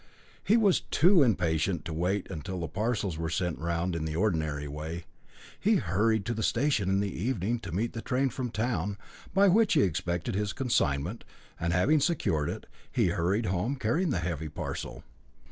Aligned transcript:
He 0.43 0.57
was 0.57 0.79
too 0.89 1.21
impatient 1.21 1.85
to 1.85 1.93
wait 1.93 2.27
till 2.43 2.59
the 2.59 2.67
parcels 2.67 3.19
were 3.19 3.29
sent 3.29 3.59
round 3.59 3.95
in 3.95 4.03
the 4.05 4.15
ordinary 4.15 4.67
way. 4.67 5.05
He 5.59 5.75
hurried 5.75 6.25
to 6.25 6.33
the 6.33 6.41
station 6.41 6.89
in 6.89 7.01
the 7.01 7.13
evening, 7.15 7.59
to 7.59 7.71
meet 7.71 7.93
the 7.93 8.01
train 8.01 8.31
from 8.31 8.49
town, 8.49 8.97
by 9.31 9.47
which 9.47 9.73
he 9.73 9.83
expected 9.83 10.33
his 10.33 10.53
consignment; 10.53 11.23
and 11.59 11.71
having 11.71 11.99
secured 11.99 12.49
it, 12.49 12.65
he 12.91 13.09
hurried 13.09 13.45
home, 13.45 13.75
carrying 13.75 14.09
the 14.09 14.17
heavy 14.17 14.49
parcel. 14.49 15.03